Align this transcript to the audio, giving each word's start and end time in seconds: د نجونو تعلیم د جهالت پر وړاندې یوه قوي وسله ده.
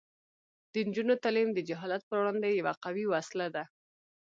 د 0.71 0.73
نجونو 0.87 1.13
تعلیم 1.23 1.49
د 1.53 1.59
جهالت 1.69 2.01
پر 2.07 2.17
وړاندې 2.19 2.57
یوه 2.59 2.73
قوي 2.83 3.05
وسله 3.07 3.47
ده. 3.55 3.63